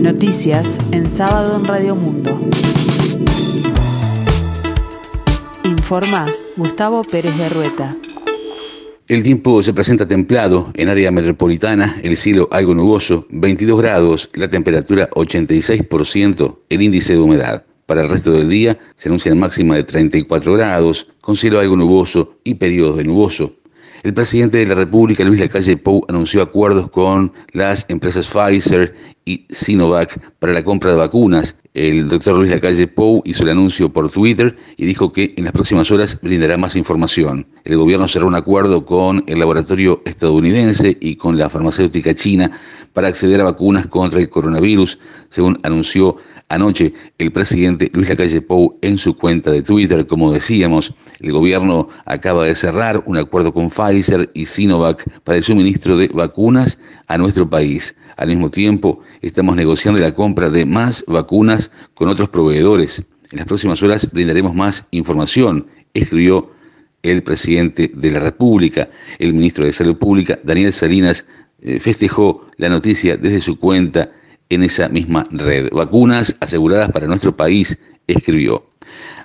Noticias 0.00 0.78
en 0.92 1.04
sábado 1.06 1.60
en 1.60 1.66
Radio 1.66 1.94
Mundo. 1.94 2.30
Informa 5.62 6.24
Gustavo 6.56 7.02
Pérez 7.02 7.36
de 7.36 7.48
Rueta. 7.50 7.96
El 9.08 9.22
tiempo 9.22 9.62
se 9.62 9.74
presenta 9.74 10.06
templado 10.06 10.70
en 10.72 10.88
área 10.88 11.10
metropolitana, 11.10 12.00
el 12.02 12.16
cielo 12.16 12.48
algo 12.50 12.74
nuboso, 12.74 13.26
22 13.28 13.78
grados, 13.78 14.30
la 14.32 14.48
temperatura 14.48 15.10
86%, 15.10 16.60
el 16.70 16.80
índice 16.80 17.12
de 17.12 17.20
humedad. 17.20 17.66
Para 17.84 18.02
el 18.02 18.08
resto 18.08 18.32
del 18.32 18.48
día 18.48 18.78
se 18.96 19.10
anuncia 19.10 19.34
máxima 19.34 19.76
de 19.76 19.84
34 19.84 20.54
grados, 20.54 21.08
con 21.20 21.36
cielo 21.36 21.60
algo 21.60 21.76
nuboso 21.76 22.38
y 22.42 22.54
periodos 22.54 22.96
de 22.96 23.04
nuboso. 23.04 23.59
El 24.02 24.14
presidente 24.14 24.56
de 24.56 24.66
la 24.66 24.74
República, 24.74 25.24
Luis 25.24 25.40
Lacalle 25.40 25.76
Pou, 25.76 26.06
anunció 26.08 26.40
acuerdos 26.40 26.90
con 26.90 27.34
las 27.52 27.84
empresas 27.88 28.28
Pfizer 28.28 28.94
y 29.26 29.44
Sinovac 29.50 30.18
para 30.38 30.54
la 30.54 30.64
compra 30.64 30.92
de 30.92 30.96
vacunas. 30.96 31.54
El 31.74 32.08
doctor 32.08 32.38
Luis 32.38 32.50
Lacalle 32.50 32.86
Pou 32.86 33.20
hizo 33.26 33.42
el 33.42 33.50
anuncio 33.50 33.92
por 33.92 34.10
Twitter 34.10 34.56
y 34.78 34.86
dijo 34.86 35.12
que 35.12 35.34
en 35.36 35.44
las 35.44 35.52
próximas 35.52 35.90
horas 35.90 36.18
brindará 36.22 36.56
más 36.56 36.76
información. 36.76 37.46
El 37.64 37.76
gobierno 37.76 38.08
cerró 38.08 38.26
un 38.26 38.36
acuerdo 38.36 38.86
con 38.86 39.22
el 39.26 39.38
laboratorio 39.38 40.00
estadounidense 40.06 40.96
y 40.98 41.16
con 41.16 41.36
la 41.36 41.50
farmacéutica 41.50 42.14
china 42.14 42.50
para 42.94 43.08
acceder 43.08 43.42
a 43.42 43.44
vacunas 43.44 43.86
contra 43.86 44.18
el 44.18 44.30
coronavirus, 44.30 44.98
según 45.28 45.58
anunció 45.62 46.16
Anoche, 46.50 46.92
el 47.18 47.30
presidente 47.30 47.92
Luis 47.94 48.08
Lacalle 48.08 48.42
Pou 48.42 48.76
en 48.82 48.98
su 48.98 49.14
cuenta 49.14 49.52
de 49.52 49.62
Twitter, 49.62 50.04
como 50.08 50.32
decíamos, 50.32 50.92
el 51.20 51.30
gobierno 51.30 51.88
acaba 52.06 52.44
de 52.44 52.56
cerrar 52.56 53.04
un 53.06 53.16
acuerdo 53.18 53.54
con 53.54 53.70
Pfizer 53.70 53.89
y 53.92 54.46
Sinovac 54.46 55.08
para 55.22 55.38
el 55.38 55.44
suministro 55.44 55.96
de 55.96 56.08
vacunas 56.08 56.78
a 57.06 57.18
nuestro 57.18 57.48
país. 57.48 57.96
Al 58.16 58.28
mismo 58.28 58.50
tiempo, 58.50 59.00
estamos 59.22 59.56
negociando 59.56 60.00
la 60.00 60.14
compra 60.14 60.50
de 60.50 60.64
más 60.64 61.04
vacunas 61.06 61.70
con 61.94 62.08
otros 62.08 62.28
proveedores. 62.28 63.02
En 63.30 63.38
las 63.38 63.46
próximas 63.46 63.82
horas 63.82 64.10
brindaremos 64.10 64.54
más 64.54 64.84
información, 64.90 65.66
escribió 65.94 66.50
el 67.02 67.22
presidente 67.22 67.90
de 67.94 68.10
la 68.10 68.20
República. 68.20 68.90
El 69.18 69.34
ministro 69.34 69.64
de 69.64 69.72
Salud 69.72 69.96
Pública, 69.96 70.38
Daniel 70.42 70.72
Salinas, 70.72 71.24
eh, 71.62 71.80
festejó 71.80 72.46
la 72.56 72.68
noticia 72.68 73.16
desde 73.16 73.40
su 73.40 73.58
cuenta 73.58 74.10
en 74.48 74.62
esa 74.62 74.88
misma 74.88 75.24
red. 75.30 75.70
Vacunas 75.72 76.36
aseguradas 76.40 76.90
para 76.90 77.06
nuestro 77.06 77.36
país, 77.36 77.78
escribió. 78.06 78.66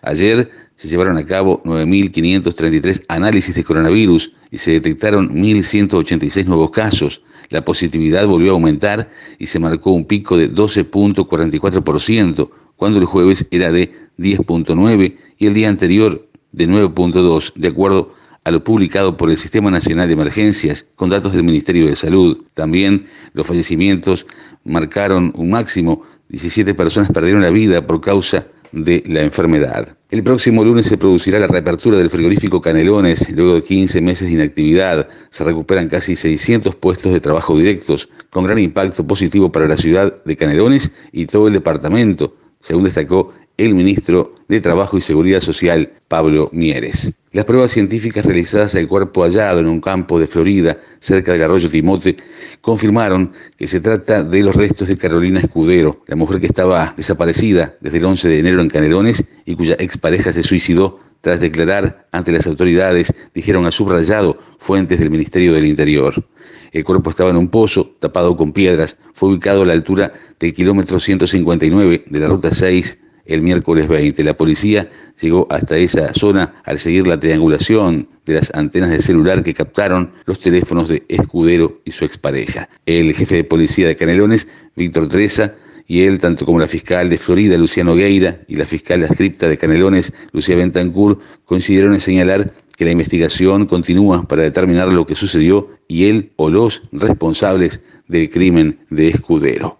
Ayer 0.01 0.49
se 0.75 0.87
llevaron 0.87 1.17
a 1.17 1.25
cabo 1.25 1.61
9.533 1.63 3.05
análisis 3.07 3.55
de 3.55 3.63
coronavirus 3.63 4.31
y 4.51 4.57
se 4.57 4.71
detectaron 4.71 5.33
1.186 5.33 6.45
nuevos 6.45 6.71
casos. 6.71 7.21
La 7.49 7.63
positividad 7.63 8.27
volvió 8.27 8.51
a 8.51 8.53
aumentar 8.53 9.09
y 9.39 9.45
se 9.47 9.59
marcó 9.59 9.91
un 9.91 10.05
pico 10.05 10.37
de 10.37 10.51
12.44%, 10.51 12.49
cuando 12.75 12.99
el 12.99 13.05
jueves 13.05 13.45
era 13.51 13.71
de 13.71 13.93
10.9 14.17 15.15
y 15.37 15.47
el 15.47 15.53
día 15.53 15.69
anterior 15.69 16.27
de 16.51 16.67
9.2, 16.67 17.53
de 17.55 17.67
acuerdo 17.67 18.13
a 18.43 18.51
lo 18.51 18.63
publicado 18.63 19.17
por 19.17 19.31
el 19.31 19.37
Sistema 19.37 19.71
Nacional 19.71 20.07
de 20.07 20.13
Emergencias 20.13 20.85
con 20.95 21.09
datos 21.09 21.33
del 21.33 21.43
Ministerio 21.43 21.87
de 21.87 21.95
Salud. 21.95 22.43
También 22.53 23.07
los 23.33 23.47
fallecimientos 23.47 24.27
marcaron 24.63 25.33
un 25.35 25.49
máximo, 25.49 26.03
17 26.29 26.73
personas 26.75 27.09
perdieron 27.11 27.41
la 27.41 27.49
vida 27.49 27.85
por 27.85 28.01
causa 28.01 28.47
de 28.75 29.03
la 29.07 29.21
enfermedad. 29.21 29.97
El 30.11 30.21
próximo 30.21 30.63
lunes 30.63 30.85
se 30.85 30.97
producirá 30.97 31.39
la 31.39 31.47
reapertura 31.47 31.97
del 31.97 32.09
frigorífico 32.09 32.61
Canelones. 32.61 33.31
Luego 33.31 33.55
de 33.55 33.63
15 33.63 34.01
meses 34.01 34.27
de 34.27 34.35
inactividad, 34.35 35.07
se 35.31 35.43
recuperan 35.43 35.89
casi 35.89 36.15
600 36.15 36.75
puestos 36.75 37.11
de 37.13 37.19
trabajo 37.19 37.57
directos, 37.57 38.09
con 38.29 38.45
gran 38.45 38.59
impacto 38.59 39.07
positivo 39.07 39.51
para 39.51 39.67
la 39.67 39.77
ciudad 39.77 40.23
de 40.23 40.35
Canelones 40.35 40.91
y 41.11 41.25
todo 41.25 41.47
el 41.47 41.53
departamento, 41.53 42.35
según 42.59 42.83
destacó 42.83 43.33
el 43.57 43.73
ministro 43.73 44.35
de 44.49 44.59
Trabajo 44.59 44.97
y 44.97 45.01
Seguridad 45.01 45.39
Social, 45.39 45.93
Pablo 46.07 46.49
Mieres. 46.51 47.13
Las 47.35 47.43
pruebas 47.43 47.71
científicas 47.71 48.25
realizadas 48.25 48.75
al 48.75 48.87
cuerpo 48.87 49.23
hallado 49.23 49.59
en 49.59 49.67
un 49.67 49.81
campo 49.81 50.17
de 50.17 50.25
Florida, 50.25 50.77
cerca 51.01 51.33
del 51.33 51.41
arroyo 51.43 51.69
Timote, 51.69 52.15
confirmaron 52.61 53.33
que 53.57 53.67
se 53.67 53.81
trata 53.81 54.23
de 54.23 54.41
los 54.41 54.55
restos 54.55 54.87
de 54.87 54.95
Carolina 54.95 55.41
Escudero, 55.41 56.01
la 56.07 56.15
mujer 56.15 56.39
que 56.39 56.45
estaba 56.45 56.93
desaparecida 56.95 57.75
desde 57.81 57.97
el 57.97 58.05
11 58.05 58.29
de 58.29 58.39
enero 58.39 58.61
en 58.61 58.69
Canelones 58.69 59.25
y 59.43 59.53
cuya 59.53 59.75
expareja 59.79 60.31
se 60.31 60.43
suicidó 60.43 61.01
tras 61.19 61.41
declarar 61.41 62.07
ante 62.13 62.31
las 62.31 62.47
autoridades, 62.47 63.13
dijeron 63.33 63.65
a 63.65 63.71
subrayado 63.71 64.39
fuentes 64.57 64.97
del 64.97 65.09
Ministerio 65.09 65.51
del 65.51 65.65
Interior. 65.65 66.25
El 66.71 66.85
cuerpo 66.85 67.09
estaba 67.09 67.31
en 67.31 67.35
un 67.35 67.49
pozo 67.49 67.97
tapado 67.99 68.37
con 68.37 68.53
piedras, 68.53 68.97
fue 69.11 69.27
ubicado 69.27 69.63
a 69.63 69.65
la 69.65 69.73
altura 69.73 70.13
del 70.39 70.53
kilómetro 70.53 71.01
159 71.01 72.05
de 72.07 72.19
la 72.19 72.27
ruta 72.27 72.53
6 72.53 72.99
el 73.25 73.41
miércoles 73.41 73.87
20. 73.87 74.23
La 74.23 74.35
policía 74.35 74.89
llegó 75.21 75.47
hasta 75.49 75.77
esa 75.77 76.13
zona 76.13 76.61
al 76.63 76.79
seguir 76.79 77.07
la 77.07 77.19
triangulación 77.19 78.07
de 78.25 78.35
las 78.35 78.53
antenas 78.53 78.89
de 78.91 79.01
celular 79.01 79.43
que 79.43 79.53
captaron 79.53 80.11
los 80.25 80.39
teléfonos 80.39 80.89
de 80.89 81.03
Escudero 81.07 81.81
y 81.85 81.91
su 81.91 82.05
expareja. 82.05 82.69
El 82.85 83.13
jefe 83.13 83.35
de 83.35 83.43
policía 83.43 83.87
de 83.87 83.95
Canelones, 83.95 84.47
Víctor 84.75 85.07
Teresa, 85.07 85.55
y 85.87 86.01
él, 86.01 86.17
tanto 86.17 86.45
como 86.45 86.59
la 86.59 86.67
fiscal 86.67 87.09
de 87.09 87.17
Florida, 87.17 87.57
Luciano 87.57 87.95
Gueira, 87.95 88.41
y 88.47 88.55
la 88.55 88.65
fiscal 88.65 89.01
de 89.01 89.05
ascripta 89.05 89.47
de 89.47 89.57
Canelones, 89.57 90.13
Lucía 90.31 90.55
Bentancur, 90.55 91.19
coincidieron 91.45 91.93
en 91.93 91.99
señalar 91.99 92.51
que 92.75 92.85
la 92.85 92.91
investigación 92.91 93.67
continúa 93.67 94.27
para 94.27 94.43
determinar 94.43 94.91
lo 94.91 95.05
que 95.05 95.15
sucedió 95.15 95.69
y 95.87 96.05
él 96.05 96.31
o 96.35 96.49
los 96.49 96.81
responsables 96.91 97.83
del 98.07 98.29
crimen 98.29 98.79
de 98.89 99.09
Escudero. 99.09 99.79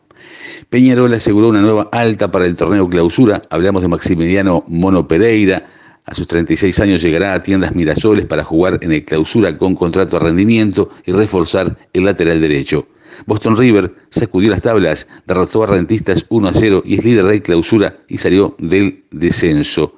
Peñarol 0.69 1.13
aseguró 1.13 1.49
una 1.49 1.61
nueva 1.61 1.89
alta 1.91 2.31
para 2.31 2.45
el 2.45 2.55
torneo 2.55 2.89
clausura. 2.89 3.41
Hablamos 3.49 3.81
de 3.81 3.87
Maximiliano 3.87 4.63
Mono 4.67 5.07
Pereira. 5.07 5.67
A 6.05 6.13
sus 6.13 6.27
36 6.27 6.79
años 6.79 7.01
llegará 7.01 7.33
a 7.33 7.41
tiendas 7.41 7.75
Mirasoles 7.75 8.25
para 8.25 8.43
jugar 8.43 8.79
en 8.81 8.91
el 8.91 9.03
clausura 9.03 9.57
con 9.57 9.75
contrato 9.75 10.17
a 10.17 10.19
rendimiento 10.19 10.91
y 11.05 11.11
reforzar 11.11 11.77
el 11.93 12.05
lateral 12.05 12.41
derecho. 12.41 12.87
Boston 13.25 13.57
River 13.57 13.93
sacudió 14.09 14.49
las 14.49 14.61
tablas, 14.61 15.07
derrotó 15.25 15.63
a 15.63 15.67
Rentistas 15.67 16.25
1 16.29 16.47
a 16.47 16.53
0 16.53 16.83
y 16.85 16.95
es 16.95 17.05
líder 17.05 17.25
de 17.25 17.41
clausura 17.41 17.97
y 18.07 18.17
salió 18.17 18.55
del 18.59 19.05
descenso. 19.11 19.95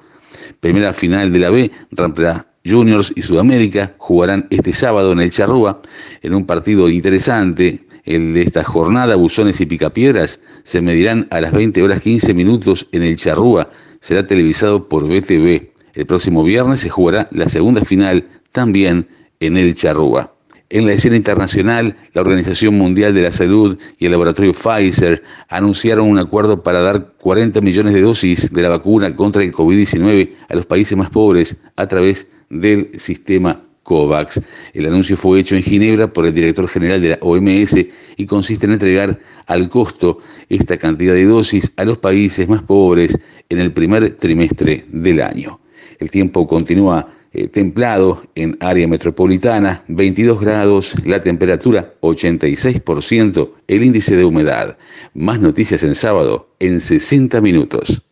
Primera 0.60 0.94
final 0.94 1.34
de 1.34 1.40
la 1.40 1.50
B, 1.50 1.72
Rampla 1.92 2.48
Juniors 2.66 3.14
y 3.16 3.22
Sudamérica 3.22 3.96
jugarán 3.98 4.48
este 4.50 4.74
sábado 4.74 5.12
en 5.12 5.22
el 5.22 5.32
Charrúa 5.32 5.82
en 6.22 6.34
un 6.34 6.46
partido 6.46 6.90
interesante 6.90 7.87
el 8.08 8.34
de 8.34 8.42
esta 8.42 8.64
jornada, 8.64 9.16
Buzones 9.16 9.60
y 9.60 9.66
Picapiedras, 9.66 10.40
se 10.64 10.82
medirán 10.82 11.28
a 11.30 11.42
las 11.42 11.52
20 11.52 11.84
horas 11.84 12.02
15 12.02 12.34
minutos 12.34 12.88
en 12.94 13.04
el 13.04 13.18
Charrúa. 13.18 13.70
Será 14.00 14.26
televisado 14.26 14.88
por 14.88 15.04
BTV. 15.04 15.70
El 15.94 16.06
próximo 16.06 16.44
viernes 16.44 16.80
se 16.80 16.90
jugará 16.90 17.28
la 17.32 17.50
segunda 17.50 17.84
final 17.84 18.26
también 18.54 19.08
en 19.42 19.58
el 19.58 19.76
Charrúa. 19.76 20.34
En 20.70 20.86
la 20.86 20.94
escena 20.94 21.18
internacional, 21.18 21.98
la 22.14 22.22
Organización 22.22 22.78
Mundial 22.78 23.14
de 23.14 23.24
la 23.24 23.32
Salud 23.32 23.78
y 24.00 24.06
el 24.06 24.12
laboratorio 24.12 24.54
Pfizer 24.54 25.24
anunciaron 25.50 26.10
un 26.10 26.20
acuerdo 26.20 26.64
para 26.64 26.82
dar 26.82 27.14
40 27.20 27.60
millones 27.62 27.94
de 27.94 28.02
dosis 28.02 28.52
de 28.52 28.62
la 28.62 28.70
vacuna 28.70 29.16
contra 29.16 29.44
el 29.44 29.54
COVID-19 29.54 30.32
a 30.50 30.56
los 30.56 30.66
países 30.66 30.98
más 30.98 31.10
pobres 31.10 31.58
a 31.76 31.88
través 31.88 32.28
del 32.50 32.92
sistema 33.00 33.64
COVAX. 33.88 34.42
El 34.74 34.86
anuncio 34.86 35.16
fue 35.16 35.40
hecho 35.40 35.56
en 35.56 35.64
Ginebra 35.64 36.12
por 36.12 36.26
el 36.26 36.34
director 36.34 36.68
general 36.68 37.02
de 37.02 37.10
la 37.10 37.20
OMS 37.22 37.78
y 38.18 38.26
consiste 38.26 38.66
en 38.66 38.74
entregar 38.74 39.18
al 39.46 39.70
costo 39.70 40.20
esta 40.50 40.78
cantidad 40.78 41.14
de 41.14 41.24
dosis 41.24 41.72
a 41.78 41.86
los 41.86 41.98
países 41.98 42.50
más 42.50 42.62
pobres 42.64 43.18
en 43.48 43.60
el 43.60 43.72
primer 43.72 44.16
trimestre 44.16 44.86
del 44.90 45.22
año. 45.22 45.62
El 46.00 46.12
tiempo 46.12 46.46
continúa 46.46 47.08
eh, 47.32 47.48
templado 47.48 48.24
en 48.36 48.58
área 48.60 48.88
metropolitana, 48.90 49.84
22 49.88 50.42
grados, 50.42 50.94
la 51.06 51.22
temperatura 51.22 51.94
86%, 52.02 53.52
el 53.68 53.84
índice 53.84 54.18
de 54.18 54.26
humedad. 54.26 54.78
Más 55.14 55.40
noticias 55.40 55.82
en 55.84 55.96
sábado 55.96 56.50
en 56.60 56.82
60 56.82 57.40
minutos. 57.40 58.04